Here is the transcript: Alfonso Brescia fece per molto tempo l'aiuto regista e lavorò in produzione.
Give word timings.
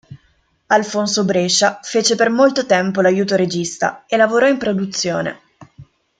Alfonso 0.65 1.25
Brescia 1.25 1.79
fece 1.83 2.15
per 2.15 2.31
molto 2.31 2.65
tempo 2.65 3.01
l'aiuto 3.01 3.35
regista 3.35 4.03
e 4.07 4.17
lavorò 4.17 4.47
in 4.47 4.57
produzione. 4.57 5.39